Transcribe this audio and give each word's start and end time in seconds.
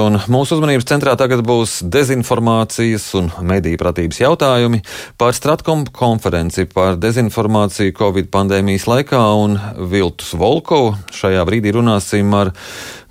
Un 0.00 0.16
mūsu 0.32 0.56
uzmanības 0.56 0.86
centrā 0.88 1.12
tagad 1.18 1.42
būs 1.44 1.80
dezinformācijas 1.92 3.04
un 3.18 3.26
mediju 3.44 3.76
pratības 3.80 4.20
jautājumi 4.22 4.80
par 5.20 5.34
Stratkom 5.36 5.82
konferenci 5.92 6.64
par 6.70 6.96
dezinformāciju 7.00 7.92
Covid 7.98 8.30
pandēmijas 8.32 8.88
laikā 8.88 9.20
un 9.42 9.58
Viltus 9.92 10.32
Volkovu. 10.40 10.94
Šajā 11.12 11.44
brīdī 11.48 11.74
runāsim 11.76 12.32
ar 12.38 12.54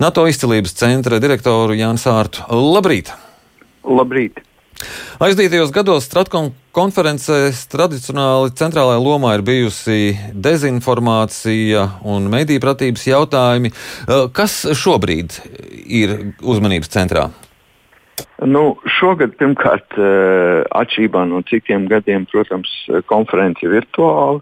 NATO 0.02 0.26
izcilības 0.32 0.78
centra 0.82 1.22
direktoru 1.22 1.78
Jānu 1.78 2.02
Sārtu. 2.02 2.48
Labrīt! 2.50 3.14
Labrīt! 3.86 4.49
Aizdītajos 5.20 5.74
gados 5.76 6.06
Stratkom 6.08 6.54
konferencēs 6.76 7.66
tradicionāli 7.72 8.54
centrālajā 8.56 9.02
lomā 9.04 9.34
ir 9.36 9.44
bijusi 9.44 10.14
dezinformācija 10.32 11.86
un 12.08 12.30
mediju 12.32 12.64
pratības 12.64 13.04
jautājumi. 13.10 13.74
Kas 14.36 14.62
šobrīd 14.80 15.36
ir 15.84 16.16
uzmanības 16.40 16.94
centrā? 16.96 17.28
Nu, 18.40 18.78
šogad, 19.00 19.36
pirmkārt, 19.40 19.98
atšķirībā 20.00 21.26
no 21.28 21.42
citiem 21.50 21.90
gadiem, 21.92 22.24
protams, 22.32 22.72
konference 23.12 23.66
ir 23.66 23.76
virtuāla. 23.76 24.40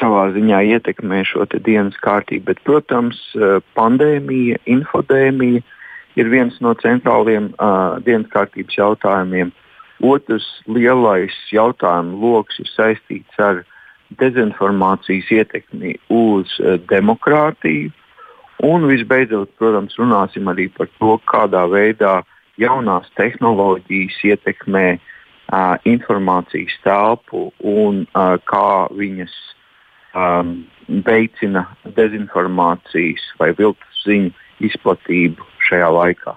Savā 0.00 0.24
ziņā 0.34 0.64
ietekmē 0.74 1.22
šo 1.28 1.46
dienas 1.54 1.94
kārtību, 2.02 2.50
bet, 2.50 2.64
protams, 2.66 3.20
pandēmija, 3.78 4.58
infodēmija 4.66 5.62
ir 6.18 6.30
viens 6.30 6.56
no 6.64 6.74
centrāliem 6.80 7.50
uh, 7.58 7.98
dienas 8.04 8.30
kārtības 8.32 8.78
jautājumiem. 8.78 9.52
Otrs 10.00 10.46
lielais 10.66 11.34
jautājumu 11.52 12.18
lokus 12.22 12.60
ir 12.62 12.70
saistīts 12.72 13.42
ar 13.42 13.62
dezinformācijas 14.20 15.30
ietekmi 15.36 15.96
uz 16.14 16.56
uh, 16.60 16.78
demokrātiju. 16.90 17.92
Un 18.66 18.84
visbeidzot, 18.90 19.54
protams, 19.56 19.96
runāsim 19.96 20.50
arī 20.52 20.68
par 20.74 20.90
to, 20.98 21.14
kādā 21.30 21.64
veidā 21.70 22.20
jaunās 22.60 23.08
tehnoloģijas 23.16 24.18
ietekmē 24.32 24.86
uh, 24.96 25.76
informācijas 25.88 26.74
telpu 26.84 27.48
un 27.64 28.04
uh, 28.12 28.36
kā 28.50 28.90
viņas 28.96 29.32
um, 30.12 30.58
veicina 31.06 31.64
dezinformācijas 31.96 33.24
vai 33.40 33.52
viltus 33.56 34.04
ziņu 34.04 34.34
izplatību 34.68 35.49
šajā 35.70 35.90
laikā. 35.96 36.36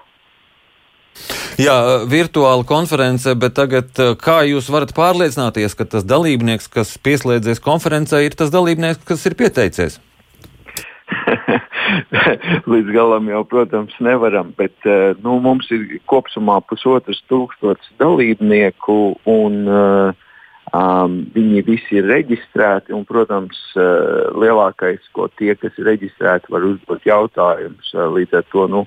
Jā, 1.60 1.74
virtuāla 2.10 2.64
konference, 2.66 3.30
bet 3.38 3.54
tagad 3.54 3.94
kā 4.18 4.40
jūs 4.48 4.66
varat 4.74 4.90
pārliecināties, 4.96 5.76
ka 5.78 5.86
tas 5.86 6.06
dalībnieks, 6.06 6.66
kas 6.72 6.96
pieslēdzies 6.98 7.62
konferencē, 7.62 8.24
ir 8.26 8.34
tas 8.34 8.50
dalībnieks, 8.50 9.04
kas 9.06 9.22
ir 9.30 9.36
pieteicies? 9.38 10.00
Līdz 12.72 12.90
galam 12.90 13.30
jau, 13.30 13.44
protams, 13.46 13.94
nevaram, 14.02 14.50
bet 14.58 14.74
nu, 15.22 15.38
mums 15.44 15.70
ir 15.74 16.00
kopumā 16.10 16.58
pusotras 16.66 17.22
tūkstotis 17.30 17.94
dalībnieku, 18.02 18.98
un 19.30 19.60
uh, 19.68 20.24
Um, 20.74 21.20
viņi 21.30 21.60
visi 21.68 22.00
ir 22.00 22.08
reģistrēti, 22.10 22.90
un, 22.96 23.04
protams, 23.06 23.58
uh, 23.78 24.32
lielākais, 24.42 25.04
ko 25.14 25.28
tie, 25.38 25.52
kas 25.54 25.76
ir 25.78 25.86
reģistrēti, 25.86 26.50
var 26.50 26.66
uzdot 26.66 27.04
jautājumus. 27.06 27.92
Uh, 27.94 28.08
līdz 28.16 28.40
ar 28.40 28.48
to 28.50 28.64
nu, 28.72 28.80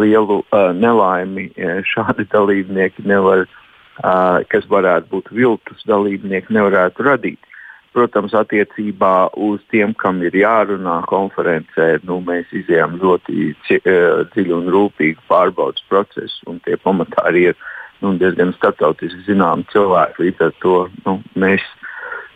lielu 0.00 0.40
uh, 0.40 0.72
nelaimi 0.74 1.46
uh, 1.52 1.78
šādi 1.86 2.26
dalībnieki 2.32 3.06
nevar, 3.06 3.44
uh, 3.46 4.40
kas 4.50 4.66
varētu 4.72 5.12
būt 5.12 5.30
viltus 5.38 5.86
dalībnieki, 5.86 6.56
nevarētu 6.58 7.06
radīt. 7.06 7.54
Protams, 7.94 8.34
attiecībā 8.34 9.30
uz 9.38 9.62
tiem, 9.70 9.94
kam 9.94 10.18
ir 10.26 10.34
jārunā 10.34 10.98
konferencē, 11.06 12.00
nu, 12.08 12.18
mēs 12.26 12.50
izjām 12.64 12.98
ļoti 12.98 13.52
uh, 13.54 14.26
dziļu 14.34 14.58
un 14.58 14.72
rūpīgu 14.74 15.22
pārbaudas 15.30 15.86
procesu, 15.86 16.42
un 16.50 16.58
tie 16.66 16.80
pamatā 16.82 17.28
arī 17.30 17.52
ir 17.52 17.68
nu, 18.04 18.14
diezgan 18.20 18.54
starptautiski 18.56 19.24
zināmi 19.26 19.66
cilvēki. 19.72 20.28
Līdz 20.28 20.44
ar 20.48 20.56
to 20.64 20.74
nu, 21.04 21.18
mēs 21.38 21.64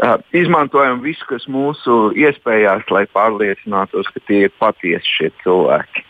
uh, 0.02 0.16
izmantojam 0.36 1.02
visu, 1.04 1.26
kas 1.30 1.48
mūsu 1.50 2.12
iespējās, 2.18 2.88
lai 2.94 3.04
pārliecinātos, 3.12 4.10
ka 4.14 4.24
tie 4.28 4.46
ir 4.48 4.56
patiesi 4.62 5.18
šie 5.18 5.30
cilvēki. 5.44 6.08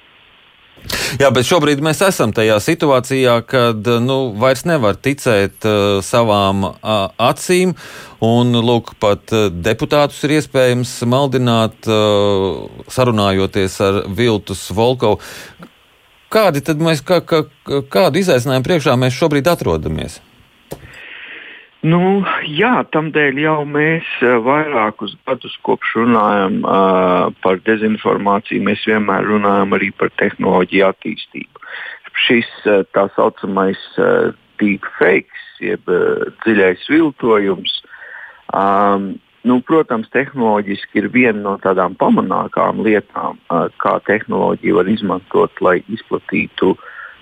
Jā, 1.21 1.29
bet 1.31 1.47
šobrīd 1.47 1.83
mēs 1.85 2.01
esam 2.03 2.33
tajā 2.35 2.57
situācijā, 2.63 3.37
kad 3.47 3.87
nu, 4.03 4.17
vairs 4.41 4.65
nevar 4.67 4.97
ticēt 4.99 5.67
uh, 5.69 6.01
savām 6.03 6.65
uh, 6.67 6.73
acīm. 7.23 7.77
Un, 8.23 8.55
lūk, 8.67 8.95
pat 9.03 9.35
uh, 9.35 9.47
deputātus 9.53 10.23
ir 10.27 10.39
iespējams 10.39 10.97
maldināt, 11.11 11.77
uh, 11.87 12.65
sarunājoties 12.91 13.79
ar 13.85 14.01
Viltus 14.17 14.65
Volkovu. 14.75 15.21
Kādi 16.33 16.63
tad 16.65 16.81
mēs, 16.81 17.03
kā, 17.05 17.21
kā, 17.21 17.45
kādu 17.93 18.23
izaicinājumu 18.23 18.65
priekšā 18.65 18.97
mēs 18.97 19.17
šobrīd 19.19 19.51
atrodamies? 19.53 20.21
Nu, 21.83 22.23
jā, 22.47 22.85
tam 22.95 23.11
dēļ 23.11 23.41
jau 23.43 23.57
mēs 23.67 24.07
eh, 24.23 24.37
vairākus 24.47 25.17
gadus 25.27 25.57
kopš 25.67 25.97
runājam 25.99 26.61
uh, 26.63 27.33
par 27.43 27.59
dezinformāciju, 27.67 28.63
mēs 28.69 28.85
vienmēr 28.87 29.27
runājam 29.27 29.75
arī 29.75 29.89
par 29.99 30.13
tehnoloģiju 30.23 30.87
attīstību. 30.87 31.65
Šis 32.23 32.47
uh, 32.71 32.85
tā 32.95 33.09
saucamais 33.17 33.83
uh, 33.99 34.31
deepfakes, 34.63 35.43
jeb 35.59 35.91
uh, 35.91 36.31
dziļais 36.45 36.87
viltojums, 36.93 37.75
um, 38.55 39.17
Nu, 39.43 39.59
protams, 39.67 40.07
tehnoloģiski 40.15 41.01
ir 41.01 41.09
viena 41.11 41.41
no 41.43 41.53
tādām 41.63 41.97
pamanākām 41.99 42.83
lietām, 42.87 43.41
kā 43.83 43.95
tehnoloģija 44.07 44.77
var 44.77 44.91
izmantot, 44.91 45.63
lai 45.65 45.81
izplatītu 45.91 46.77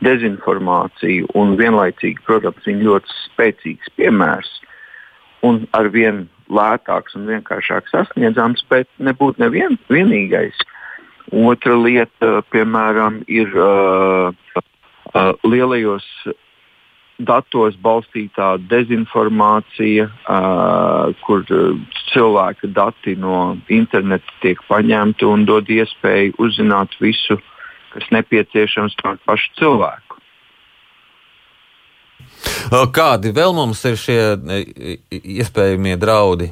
dezinformāciju. 0.04 1.30
Un 1.40 1.54
vienlaicīgi, 1.60 2.20
protams, 2.26 2.66
viņa 2.68 2.84
ļoti 2.88 3.16
spēcīgs 3.22 3.94
piemērs 3.96 4.52
un 5.48 5.64
ar 5.76 5.88
vien 5.94 6.26
lētāks 6.52 7.16
un 7.16 7.24
vienkāršāk 7.30 7.88
sasniedzams, 7.88 8.66
bet 8.68 8.88
nebūtu 9.00 9.40
nevien, 9.40 9.78
vienīgais. 9.88 10.60
Otra 11.30 11.76
lieta, 11.78 12.40
piemēram, 12.50 13.20
ir 13.30 13.52
uh, 13.54 14.34
uh, 14.58 15.32
lielajos 15.46 16.04
datos 17.26 17.76
balstītā 17.82 18.54
dezinformācija, 18.70 20.06
uh, 20.08 21.12
kur 21.26 21.44
cilvēka 22.12 22.70
dati 22.74 23.16
no 23.16 23.56
interneta 23.68 24.38
tiek 24.42 24.60
paņemti 24.68 25.26
un 25.28 25.44
dod 25.48 25.70
iespēju 25.70 26.36
uzzināt 26.42 26.96
visu, 27.00 27.38
kas 27.94 28.06
nepieciešams 28.14 28.96
par 29.02 29.20
pašu 29.26 29.52
cilvēku. 29.60 30.20
Kādi 32.94 33.32
vēl 33.34 33.54
mums 33.56 33.82
ir 33.88 33.96
šie 33.98 34.20
iespējamie 35.10 35.96
draudi? 35.98 36.50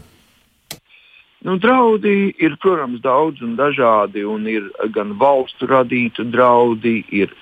Nu, 1.49 1.57
draudi 1.57 2.35
ir, 2.37 2.57
protams, 2.61 3.01
daudz 3.01 3.41
un 3.41 3.55
dažādi. 3.57 4.21
Un 4.29 4.45
ir 4.53 4.67
gan 4.93 5.15
valstu 5.17 5.65
radīti 5.71 6.27
draudi, 6.29 6.99
ir 7.09 7.33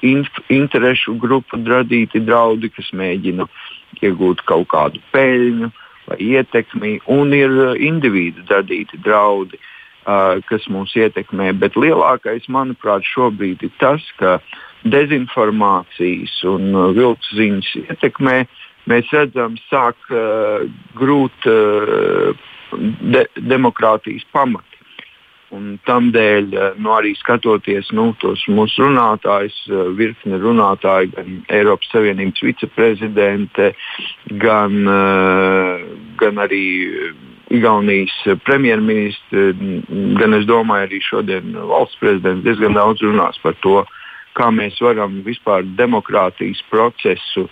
interešu 0.55 1.17
grupu 1.19 1.59
radīti 1.67 2.23
draudi, 2.23 2.71
kas 2.71 2.93
mēģina 2.95 3.49
iegūt 4.07 4.45
kaut 4.47 4.69
kādu 4.71 5.03
peļņu 5.11 5.73
vai 6.07 6.21
ietekmi, 6.23 6.93
un 7.11 7.35
ir 7.35 7.51
uh, 7.51 7.75
individu 7.83 8.47
radīti 8.47 9.03
draudi, 9.03 9.59
uh, 9.59 10.39
kas 10.47 10.71
mūs 10.71 10.95
ietekmē. 10.95 11.51
Bet 11.59 11.75
lielākais, 11.75 12.47
manuprāt, 12.47 13.03
šobrīd 13.11 13.67
ir 13.67 13.75
tas, 13.83 14.07
ka 14.23 14.39
dezinformācijas 14.87 16.45
un 16.47 16.71
uh, 16.77 16.93
viltus 16.95 17.35
ziņas 17.35 17.75
ietekmē 17.89 18.45
mēs 18.87 19.11
redzam, 19.11 19.59
sāk 19.67 19.99
uh, 20.15 20.63
grūt. 20.95 21.51
Uh, 21.51 22.53
de, 23.01 23.27
demokrātijas 23.37 24.27
pamati. 24.33 24.77
Un 25.55 25.77
tamdēļ, 25.87 26.47
eh, 26.55 26.79
nu, 26.83 26.91
arī 26.91 27.13
skatoties 27.15 27.93
nu, 27.95 28.09
tos 28.19 28.43
mūsu 28.51 28.89
runātājus, 28.89 29.57
eh, 29.71 29.93
virkni 29.95 30.41
runātāji, 30.43 31.13
gan 31.15 31.45
Eiropas 31.49 31.93
Savienības 31.93 32.43
viceprezidente, 32.43 33.75
gan, 34.43 34.89
eh, 34.89 35.85
gan 36.17 36.43
arī 36.43 37.15
Igaunijas 37.49 38.43
premjerministra, 38.43 39.55
gan 40.19 40.35
es 40.35 40.47
domāju, 40.47 40.89
arī 40.89 40.99
šodien 41.01 41.53
valsts 41.55 41.97
prezidents 42.01 42.43
diezgan 42.43 42.75
daudz 42.75 42.99
runās 43.01 43.39
par 43.41 43.55
to, 43.63 43.87
kā 44.35 44.51
mēs 44.51 44.81
varam 44.81 45.23
vispār 45.23 45.63
demokrātijas 45.77 46.61
procesu 46.69 47.45
uh, 47.45 47.51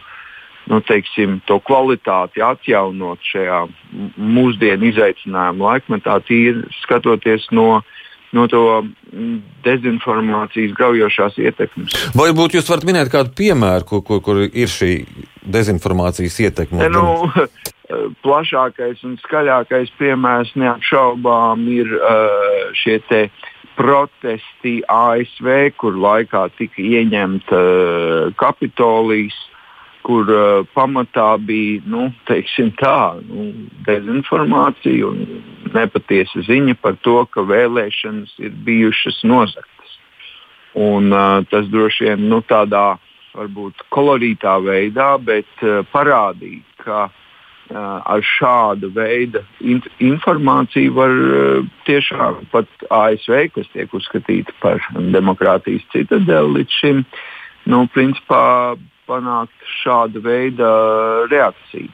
nu, 0.71 0.81
teiksim, 0.85 1.41
to 1.49 1.59
kvalitāti 1.65 2.43
atjaunot 2.45 3.23
šajā 3.33 3.65
mūsdienu 4.17 4.91
izaicinājumu 4.93 5.67
laikmetā, 5.69 6.19
tīri 6.29 6.65
skatoties 6.83 7.47
no, 7.55 7.83
no 8.35 8.47
to 8.51 8.65
dezinformācijas 9.67 10.75
graujošās 10.79 11.39
ietekmes. 11.43 11.95
Varbūt 12.17 12.59
jūs 12.59 12.71
varat 12.71 12.89
minēt 12.89 13.13
kādu 13.13 13.35
piemēru, 13.39 13.89
kur, 13.91 14.05
kur, 14.07 14.25
kur 14.25 14.43
ir 14.47 14.73
šī 14.73 14.97
dezinformācijas 15.45 16.41
ietekme? 16.49 16.89
Nu, 16.93 17.07
plašākais 18.25 19.03
un 19.05 19.19
skaļākais 19.23 19.93
piemērs 19.99 20.55
neapšaubām 20.59 21.67
ir 21.73 21.91
uh, 21.99 22.71
šie 22.77 23.01
protesti 23.75 24.79
ASV, 24.89 25.49
kur 25.77 25.99
laikā 25.99 26.47
tika 26.59 26.81
ieņemta 26.81 27.59
uh, 27.59 28.31
Kapitolijas, 28.39 29.37
kur 30.05 30.29
uh, 30.29 30.67
pamatā 30.77 31.35
bija 31.41 31.81
nu, 31.89 32.11
tā, 32.29 32.99
nu, 33.25 33.47
dezinformācija 33.87 35.09
un 35.09 35.25
nepatiesa 35.75 36.45
ziņa 36.45 36.77
par 36.83 36.99
to, 37.07 37.23
ka 37.33 37.47
vēlēšanas 37.49 38.37
ir 38.45 38.53
bijušas 38.67 39.23
nozagtas. 39.25 39.97
Un, 40.75 41.11
uh, 41.13 41.41
tas 41.51 41.69
droši 41.73 42.11
vien 42.11 42.29
nu, 42.29 42.43
tādā 42.45 42.95
varbūt 43.35 43.87
kolorītā 43.95 44.59
veidā, 44.63 45.15
bet 45.19 45.65
uh, 45.65 45.81
parādīja, 45.95 46.63
ka 46.85 47.01
uh, 47.09 47.19
ar 47.73 48.25
šādu 48.37 48.93
veidu 48.95 49.41
informāciju 50.05 50.95
var 51.01 51.15
tiešām 51.89 52.45
pat 52.53 52.69
ASV, 52.93 53.47
kas 53.57 53.71
tiek 53.73 53.95
uzskatīta 53.97 54.53
par 54.61 54.85
demokrātijas 55.17 55.87
citadeli 55.95 56.61
līdz 56.61 56.83
šim, 56.83 57.07
nu, 57.73 57.87
principā 57.95 58.77
panākt 59.09 59.69
šāda 59.83 60.23
veida 60.25 60.71
reakciju. 61.33 61.93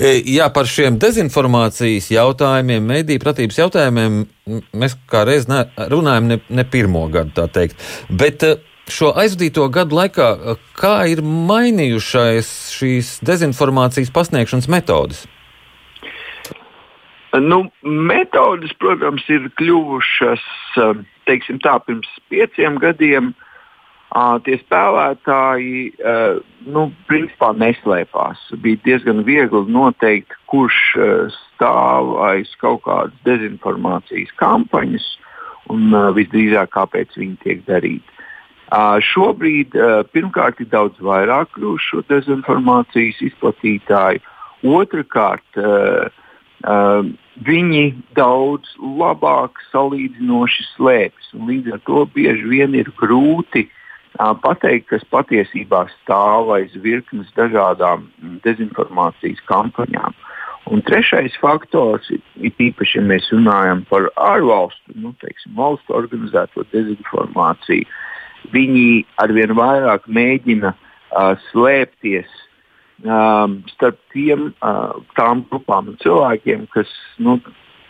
Jā, 0.00 0.48
par 0.52 0.68
šiem 0.68 0.98
dezinformācijas 1.00 2.10
jautājumiem, 2.12 2.84
mediju 2.88 3.20
pratības 3.22 3.58
jautājumiem 3.60 4.22
mēs 4.76 4.96
kā 5.08 5.24
reiz 5.28 5.48
ne, 5.50 5.64
runājam 5.92 6.28
ne, 6.30 6.38
ne 6.52 6.64
pirmo 6.68 7.06
gadu, 7.12 7.32
tā 7.36 7.46
teikt. 7.52 7.80
Bet 8.08 8.44
šo 8.92 9.12
aizvadīto 9.18 9.68
gadu 9.72 9.96
laikā, 9.98 10.28
kā 10.78 10.96
ir 11.12 11.22
mainījušās 11.24 12.50
šīs 12.76 13.14
dezinformācijas 13.28 14.12
pasniegšanas 14.14 14.68
metodes? 14.72 15.24
Nu, 17.32 17.62
metodes, 17.82 18.74
protams, 18.80 19.24
ir 19.32 19.46
kļuvušas, 19.56 20.42
teiksim 21.28 21.62
tā, 21.64 21.78
pirms 21.86 22.10
pieciem 22.32 22.76
gadiem. 22.82 23.32
Tie 24.12 24.58
spēlētāji, 24.60 25.94
nu, 26.68 26.82
principā 27.08 27.52
neslēpās. 27.56 28.42
Bija 28.60 28.80
diezgan 28.84 29.22
viegli 29.24 29.62
noteikt, 29.72 30.36
kurš 30.52 30.80
stāv 31.32 32.12
aiz 32.20 32.52
kaut 32.60 32.82
kādas 32.84 33.16
dezinformācijas 33.24 34.34
kampaņas 34.36 35.08
un 35.72 35.96
visdrīzāk, 36.18 36.74
kāpēc 36.76 37.16
viņi 37.16 37.40
tiek 37.46 37.64
darīti. 37.64 38.04
Šobrīd 39.08 39.72
pirmkārt 40.12 40.60
ir 40.60 40.68
daudz 40.68 41.00
vairāk 41.00 41.54
kļuvuši 41.56 41.88
šo 41.88 42.04
dezinformācijas 42.12 43.24
izplatītāju. 43.32 44.20
Otrakārt, 44.68 45.62
viņi 47.48 47.84
daudz 48.12 48.76
labāk 48.76 49.56
salīdzinoši 49.72 50.72
slēpjas. 50.76 51.36
Līdz 51.48 51.78
ar 51.78 51.86
to 51.88 52.04
bieži 52.12 52.50
vien 52.52 52.76
ir 52.76 52.92
grūti 53.00 53.64
uh, 53.64 53.78
pateikt, 54.18 54.88
kas 54.90 55.04
patiesībā 55.10 55.86
stāv 56.02 56.52
aiz 56.56 56.74
virknes 56.84 57.30
dažādām 57.36 58.08
dezinformācijas 58.44 59.40
kampaņām. 59.48 60.14
Un 60.70 60.82
trešais 60.86 61.34
faktors 61.42 62.06
ir 62.12 62.52
īpaši, 62.62 63.00
ja 63.00 63.02
mēs 63.02 63.26
runājam 63.32 63.82
par 63.88 64.06
ārvalstu, 64.20 64.94
nu, 64.94 65.10
teiksim, 65.18 65.56
valstu 65.58 65.96
organizēto 65.96 66.62
dezinformāciju. 66.70 67.88
Viņi 68.54 69.02
arvien 69.22 69.54
vairāk 69.58 70.06
mēģina 70.06 70.70
uh, 70.74 71.34
slēpties 71.50 72.30
um, 73.02 73.62
starp 73.74 73.98
tiem, 74.14 74.52
uh, 74.62 74.94
tām 75.18 75.42
grupām 75.50 75.90
un 75.92 75.98
cilvēkiem, 76.02 76.68
kas 76.74 76.90
nu, 77.18 77.40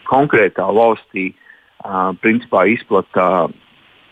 konkrētā 0.09 0.65
valstī 0.73 1.33
uh, 1.33 2.13
principā 2.25 2.65
izplatīja 2.73 3.51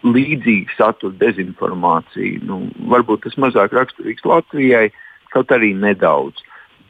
līdzīgu 0.07 0.77
saturu 0.77 1.15
dezinformāciju. 1.21 2.41
Nu, 2.49 2.61
varbūt 2.93 3.27
tas 3.27 3.37
mazāk 3.41 3.75
raksturīgs 3.77 4.25
Latvijai, 4.25 4.89
kaut 5.35 5.53
arī 5.55 5.75
nedaudz, 5.77 6.41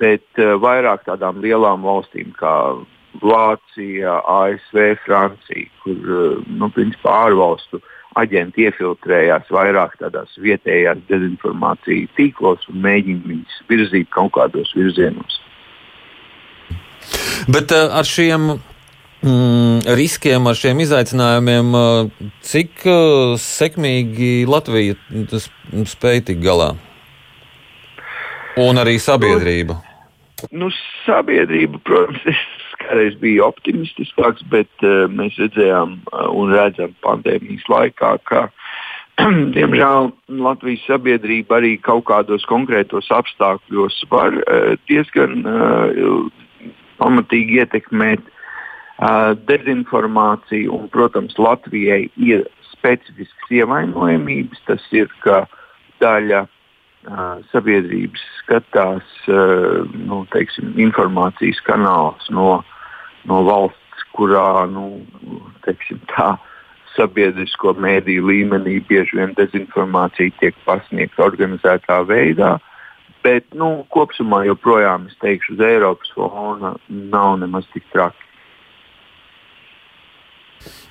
bet 0.01 0.27
uh, 0.39 0.57
vairāk 0.62 1.05
tādām 1.09 1.43
lielām 1.45 1.87
valstīm 1.87 2.33
kā 2.39 2.55
Vācija, 3.21 4.21
ASV, 4.31 4.95
Francija, 5.05 5.67
kur 5.83 5.99
uh, 5.99 6.39
nu, 6.47 6.71
principā 6.75 7.17
ārvalstu 7.27 7.83
aģenti 8.19 8.67
iefiltrējās 8.67 9.51
vairāk 9.55 9.97
tādās 10.01 10.33
vietējās 10.43 11.03
dezinformācijas 11.11 12.11
tīklos 12.17 12.67
un 12.71 12.81
mēģina 12.87 13.27
viņus 13.27 13.61
virzīt 13.71 14.11
kaut 14.15 14.33
kādos 14.39 14.73
virzienos. 14.79 15.39
Bet 17.51 17.73
uh, 17.75 17.91
ar 17.99 18.06
šiem 18.06 18.53
mm, 19.22 19.96
riskiem, 19.96 20.46
ar 20.49 20.58
šiem 20.58 20.81
izaicinājumiem, 20.84 21.75
cik 22.46 22.87
uh, 22.88 23.34
sekmīgi 23.40 24.46
Latvija 24.49 24.96
spēja 25.88 26.26
tikt 26.31 26.44
galā? 26.44 26.72
Un 28.61 28.81
arī 28.81 28.99
sabiedrība. 29.00 29.78
Nu, 30.50 30.67
nu, 30.67 30.70
sabiedrība, 31.05 31.81
protams, 31.87 32.25
es 32.28 32.40
kādreiz 32.81 33.17
bija 33.20 33.46
optimistiskāks, 33.46 34.44
bet 34.52 34.87
uh, 34.87 35.05
mēs 35.12 35.37
redzējām 35.40 36.00
uh, 36.00 36.26
un 36.34 36.55
redzam 36.56 36.96
pandēmijas 37.05 37.69
laikā, 37.70 38.17
ka 38.28 38.49
diemžēl 39.56 40.11
Latvijas 40.40 40.84
sabiedrība 40.88 41.61
arī 41.61 41.76
kaut 41.84 42.06
kādos 42.11 42.46
konkrētos 42.50 43.12
apstākļos 43.14 44.02
var 44.11 44.37
uh, 44.43 44.75
diezgan 44.90 45.44
uh, 45.44 46.28
pamatīgi 47.00 47.61
ietekmēt 47.62 48.25
uh, 48.25 48.37
dezinformāciju. 49.49 50.73
Un, 50.76 50.88
protams, 50.93 51.37
Latvijai 51.41 52.08
ir 52.20 52.44
specifisks 52.73 53.52
ievainojamības. 53.52 54.61
Tas 54.69 54.85
ir, 54.97 55.08
ka 55.25 55.44
daļa 56.00 56.44
uh, 56.47 57.41
sabiedrības 57.52 58.23
skatās 58.43 59.17
uh, 59.29 59.87
nu, 59.94 60.25
teiksim, 60.35 60.75
informācijas 60.81 61.62
kanālus 61.69 62.29
no 62.35 62.61
no 63.29 63.43
valsts, 63.44 64.06
kurā 64.17 64.64
nu, 64.70 65.03
teiksim, 65.67 66.00
tā, 66.12 66.35
sabiedrisko 66.96 67.75
mēdīju 67.81 68.26
līmenī 68.26 68.81
bieži 68.88 69.20
vien 69.20 69.35
dezinformācija 69.38 70.35
tiek 70.41 70.56
pasniegta 70.67 71.25
organizētā 71.29 72.00
veidā. 72.08 72.56
Bet 73.25 73.46
nu, 73.55 73.85
kopumā 73.93 74.43
joprojām 74.49 75.06
es 75.11 75.17
teikšu, 75.20 75.55
uz 75.55 75.62
Eiropas 75.64 76.12
fona 76.17 76.75
nav 76.88 77.37
nemaz 77.43 77.69
tik 77.75 77.85
traki. 77.93 78.30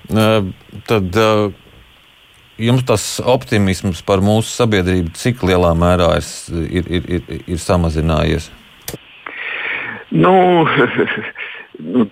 Uh, 0.10 0.48
tad 0.90 1.14
uh, 1.22 1.52
jums 2.58 2.82
tas 2.90 3.04
optimisms 3.22 4.02
par 4.02 4.24
mūsu 4.26 4.50
sabiedrību 4.50 5.14
cik 5.14 5.44
lielā 5.46 5.76
mērā 5.78 6.16
ir, 6.18 6.88
ir, 6.90 7.06
ir, 7.20 7.28
ir 7.46 7.62
samazinājies? 7.62 8.50
Nu, 10.10 10.66
nu, 11.94 12.08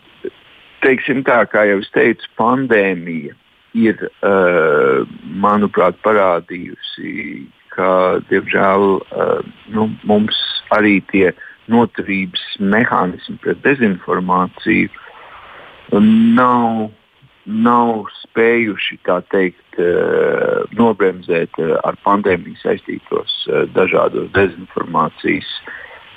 teiksim 0.85 1.23
tā, 1.25 1.39
kā 1.49 1.65
jau 1.71 1.79
es 1.81 1.89
teicu, 1.95 2.29
pandēmija 2.37 3.33
ir, 3.77 4.05
uh, 4.21 5.01
manuprāt, 5.41 5.97
parādījusi, 6.05 7.47
ka, 7.73 7.89
diemžēl, 8.29 8.87
nu, 9.73 9.89
mums 10.05 10.37
arī 10.73 10.99
tie 11.09 11.31
noturības 11.69 12.45
mehānismi 12.61 13.37
pret 13.43 13.59
dezinformāciju 13.65 14.89
nav, 16.37 16.89
nav 17.47 18.05
spējuši 18.21 18.99
teikt, 19.31 19.79
uh, 19.79 20.67
nobremzēt 20.75 21.55
uh, 21.63 21.77
ar 21.87 21.97
pandēmiju 22.03 22.59
saistītos 22.61 23.35
uh, 23.47 23.63
dažādos 23.75 24.29
dezinformācijas 24.35 25.47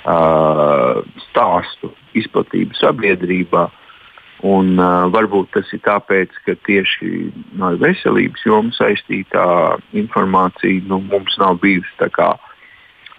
uh, 0.05 1.01
stāstu 1.29 1.93
izplatību 2.19 2.75
sabiedrībā. 2.75 3.69
Un, 4.41 4.73
uh, 4.81 5.07
varbūt 5.13 5.51
tas 5.53 5.69
ir 5.71 5.83
tāpēc, 5.85 6.33
ka 6.45 6.55
tieši 6.65 7.29
no 7.61 7.75
veselības 7.77 8.45
jomas 8.45 8.79
saistītā 8.81 9.45
informācija 9.93 10.81
nu, 10.89 10.99
mums 11.11 11.37
nav 11.39 11.61
bijusi 11.61 11.93
tā 12.01 12.09
kā, 12.11 12.33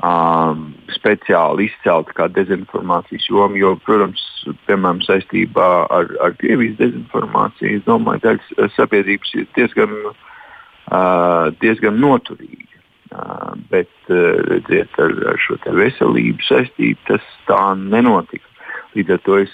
um, 0.03 0.67
speciāli 0.93 1.69
izcelta 1.71 2.15
kā 2.17 2.29
dezinformācijas 2.35 3.29
joma. 3.31 3.59
Jo, 3.59 3.75
protams, 3.87 4.23
piemēram, 4.69 5.03
saistībā 5.07 5.71
ar, 5.95 6.11
ar 6.25 6.37
Krievijas 6.41 6.79
dezinformāciju, 6.81 7.79
es 7.79 7.87
domāju, 7.89 8.25
ka 8.27 8.69
sabiedrības 8.77 9.35
ir 9.39 9.49
diezgan, 9.59 9.97
uh, 10.11 11.49
diezgan 11.63 12.01
noturīga. 12.03 12.69
Uh, 13.13 13.53
bet, 13.69 13.91
uh, 14.09 14.41
redziet, 14.49 14.95
ar, 15.03 15.13
ar 15.35 15.41
šo 15.45 15.59
veselību 15.77 16.47
saistību 16.47 17.11
tas 17.11 17.27
tā 17.49 17.61
nenotika. 17.77 18.49
Līdz 18.97 19.19
ar 19.19 19.21
to 19.27 19.37
es 19.43 19.53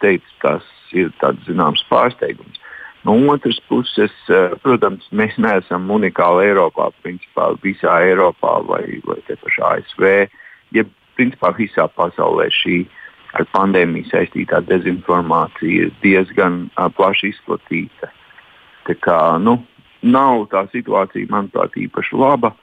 teicu, 0.00 0.24
tas 0.40 0.64
ir 0.96 1.12
tāds 1.20 1.44
zināms 1.48 1.84
pārsteigums. 1.90 2.57
No 3.04 3.14
otras 3.32 3.60
puses, 3.68 4.12
eh, 4.28 4.54
protams, 4.62 5.06
mēs 5.14 5.36
neesam 5.38 5.86
unikāli 5.94 6.50
Eiropā, 6.50 6.90
principā 7.04 7.52
visā 7.62 8.00
Eiropā 8.04 8.58
vai, 8.66 9.00
vai 9.06 9.20
te 9.26 9.36
pašā 9.38 9.78
ASV, 9.78 10.28
ja 10.74 10.84
principā 11.18 11.52
visā 11.56 11.86
pasaulē 11.94 12.48
šī 12.50 12.82
ar 13.38 13.46
pandēmiju 13.54 14.08
saistītā 14.10 14.62
dezinformācija 14.66 15.86
ir 15.86 15.92
diezgan 16.02 16.66
uh, 16.70 16.88
plaši 16.88 17.32
izplatīta. 17.34 18.10
Tā 18.88 18.96
kā, 19.04 19.18
nu, 19.42 19.58
nav 20.02 20.46
tā 20.52 20.64
situācija, 20.72 21.28
manuprāt, 21.30 21.76
īpaši 21.76 22.18
laba, 22.18 22.54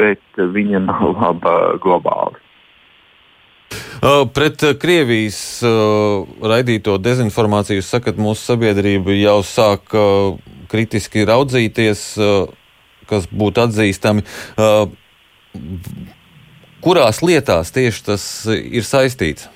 bet 0.00 0.22
viņa 0.36 0.82
nav 0.88 1.12
laba 1.14 1.56
globāli. 1.82 2.39
Uh, 4.00 4.22
pret 4.32 4.62
Krievijas 4.80 5.60
uh, 5.60 6.24
raidīto 6.40 6.94
dezinformāciju 7.04 7.82
sakat, 7.84 8.16
mūsu 8.16 8.46
sabiedrība 8.48 9.12
jau 9.12 9.42
sāk 9.44 9.92
uh, 9.92 10.38
kritiski 10.72 11.26
raudzīties, 11.28 12.00
kas 13.10 13.26
būtu 13.28 13.64
atzīstami. 13.64 14.22
Kurās 16.80 17.20
lietās 17.26 17.74
tieši 17.74 18.04
tas 18.06 18.24
ir 18.48 18.86
saistīts? 18.86 19.50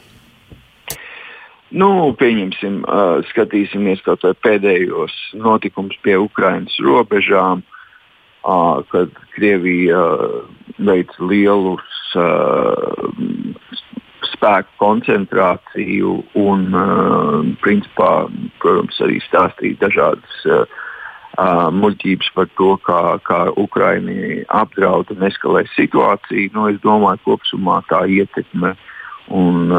Nu, 1.73 2.13
pieņemsim, 2.19 2.83
uh, 2.85 3.23
skatīsimies 3.31 4.03
kaut 4.05 4.27
vai 4.27 4.35
pēdējos 4.45 5.15
notikumus 5.41 5.97
pie 6.05 6.19
Ukraiņas 6.21 6.77
robežām, 6.85 7.65
uh, 7.65 8.83
kad 8.93 9.15
Krievija 9.39 10.03
uh, 10.03 10.37
veic 10.77 11.17
lielus 11.23 11.95
uh, 12.19 13.09
spēku 14.35 14.79
koncentrāciju 14.83 16.17
un, 16.41 16.65
uh, 16.77 17.43
principā, 17.65 18.27
protams, 18.63 19.01
arī 19.07 19.21
stāstīt 19.25 19.79
dažādas 19.83 20.41
uh, 20.47 20.65
uh, 21.39 21.69
muļķības 21.75 22.33
par 22.37 22.51
to, 22.59 22.75
kā, 22.87 23.03
kā 23.27 23.41
Ukraiņi 23.61 24.45
apdraud 24.63 25.15
un 25.15 25.29
eskalē 25.31 25.65
situāciju. 25.75 26.53
Nu, 26.57 26.69
es 26.73 26.83
domāju, 26.85 27.23
ka 27.23 27.31
kopumā 27.33 27.81
tā 27.91 28.05
ietekme 28.19 28.75
Un 29.33 29.73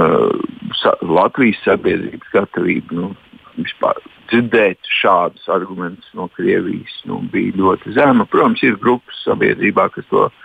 sa 0.74 0.96
Latvijas 1.06 1.60
sabiedrības 1.62 2.32
gatavība 2.34 2.98
nu, 2.98 3.12
vispār 3.60 4.00
dzirdēt 4.32 4.90
šādus 4.90 5.46
argumentus 5.54 6.08
no 6.18 6.26
Krievijas 6.34 6.96
nu, 7.06 7.20
bija 7.30 7.54
ļoti 7.60 7.94
zema. 7.94 8.26
Protams, 8.26 8.64
ir 8.66 8.80
grupas 8.82 9.22
sabiedrībā, 9.28 9.86
kas 9.94 10.08
to 10.10 10.26
uh, 10.26 10.45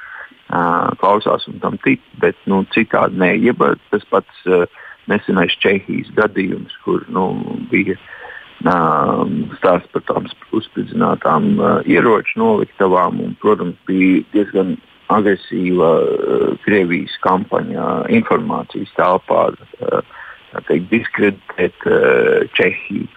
klausās 0.51 1.47
un 1.49 1.61
tam 1.63 1.79
tic, 1.85 2.03
bet 2.23 2.39
nu, 2.51 2.65
citādi 2.75 3.21
nē. 3.21 3.35
Jeb 3.39 3.63
tas 3.93 4.07
pats 4.11 4.47
uh, 4.49 4.67
nesenais 5.11 5.55
Čehijas 5.63 6.11
gadījums, 6.17 6.75
kur 6.85 7.05
nu, 7.13 7.27
bija 7.71 7.97
uh, 7.97 9.25
stāsts 9.59 9.91
par 9.95 10.05
tām 10.09 10.29
uzspridzinātām 10.57 11.51
uh, 11.59 11.69
ieroču 11.87 12.41
noliktavām. 12.43 13.21
Un, 13.25 13.37
protams, 13.43 13.79
bija 13.87 14.25
diezgan 14.35 14.77
agresīva 15.11 15.93
uh, 16.03 16.47
Krievijas 16.67 17.17
kampaņa 17.25 18.07
informācijas 18.19 18.93
telpā, 18.99 19.51
uh, 19.55 20.21
teikt, 20.67 20.91
diskreditēt 20.91 21.87
uh, 21.87 22.47
Čehiju. 22.59 23.09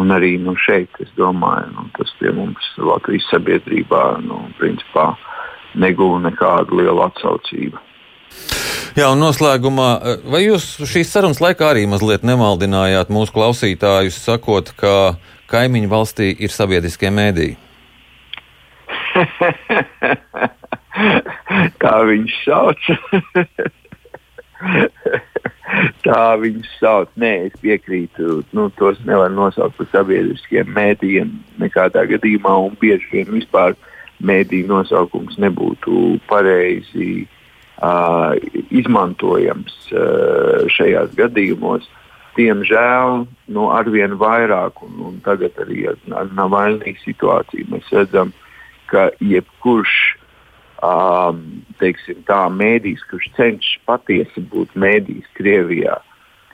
Un 0.00 0.08
arī 0.08 0.38
nu, 0.40 0.54
šeit, 0.56 0.88
es 1.04 1.10
domāju, 1.18 1.68
nu, 1.74 1.82
tas 1.98 2.08
pie 2.16 2.30
mums 2.32 2.70
Latvijas 2.80 3.26
sabiedrībā 3.28 4.22
nu, 4.24 4.38
principā 4.56 5.10
negūda 5.78 6.28
nekādu 6.30 6.80
lielu 6.80 7.00
atsaucību. 7.06 7.76
Jā, 8.96 9.08
un 9.08 9.22
noslēgumā, 9.22 9.90
vai 10.28 10.42
jūs 10.44 10.64
šīs 10.88 11.12
sarunas 11.14 11.40
laikā 11.40 11.70
arī 11.72 11.86
mazliet 11.88 12.22
nemaldinājāt 12.28 13.08
mūsu 13.12 13.32
klausītājus, 13.32 14.20
sakot, 14.20 14.72
ka 14.76 15.16
kaimiņu 15.52 15.88
valstī 15.92 16.28
ir 16.36 16.52
sabiedriskie 16.52 17.08
mēdīji? 17.12 17.56
kā 21.82 21.94
viņš 22.08 22.32
sauc. 22.44 22.80
Tā 26.04 26.24
viņus 26.38 26.68
sauc. 26.78 27.08
Nē, 27.20 27.32
es 27.48 27.54
piekrītu. 27.62 28.42
Nu, 28.56 28.68
tos 28.78 29.00
nevar 29.08 29.32
nosaukt 29.32 29.78
par 29.78 29.88
sabiedriskiem 29.92 30.68
mēdījiem 30.76 31.32
nekādā 31.62 32.04
gadījumā. 32.10 32.52
Un 32.68 32.76
bieži 32.80 33.08
vien 33.14 33.32
vispār 33.32 33.76
mēdīju 34.26 34.68
nosaukums 34.70 35.38
nebūtu 35.42 36.18
pareizi 36.30 37.24
uh, 37.24 38.32
izmantojams 38.70 39.76
uh, 39.92 40.64
šajās 40.72 41.14
gadījumos. 41.18 41.88
Diemžēl 42.36 43.26
nu, 43.52 43.66
arvien 43.76 44.16
vairāk, 44.20 44.80
un, 44.86 44.96
un 45.10 45.20
tagad 45.24 45.58
arī 45.60 45.84
ar, 45.90 45.98
ar 46.16 46.32
Navaļnijas 46.38 47.04
situāciju 47.04 47.68
mēs 47.74 47.90
redzam, 47.92 48.32
ka 48.88 49.10
jebkurš 49.20 49.96
um, 50.82 51.42
teiksim, 51.80 52.22
tā, 52.28 52.44
mēdījis, 52.52 53.04
kurš 53.10 53.28
cenšas 53.36 53.84
patiesi 53.88 54.44
būt 54.52 54.74
mēdījis 54.78 55.28
Krievijā, 55.38 55.98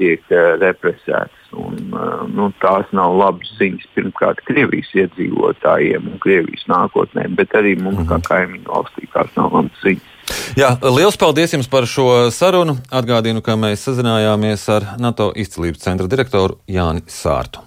tiek 0.01 0.25
uh, 0.35 0.57
represēts. 0.63 1.38
Un, 1.57 1.79
uh, 1.97 2.27
nu, 2.29 2.51
tās 2.61 2.91
nav 2.93 3.15
labas 3.17 3.49
ziņas 3.57 3.87
pirmkārt 3.97 4.43
Krievijas 4.45 4.91
iedzīvotājiem 4.93 6.11
un 6.11 6.19
Krievijas 6.21 6.67
nākotnē, 6.69 7.25
bet 7.39 7.57
arī 7.57 7.73
mums, 7.81 8.03
kā 8.05 8.19
mhm. 8.19 8.27
kaimiņu 8.29 8.69
valstī, 8.69 9.09
tās 9.15 9.33
nav 9.39 9.55
labas 9.57 9.85
ziņas. 9.85 10.15
Jā, 10.61 10.75
liels 10.93 11.17
paldies 11.17 11.55
jums 11.57 11.71
par 11.73 11.87
šo 11.89 12.29
sarunu. 12.35 12.77
Atgādinu, 12.93 13.41
ka 13.45 13.57
mēs 13.57 13.87
sazinājāmies 13.89 14.67
ar 14.75 14.93
NATO 15.01 15.31
izcīlības 15.33 15.87
centra 15.87 16.11
direktoru 16.11 16.61
Jāni 16.69 17.07
Sārtu. 17.09 17.65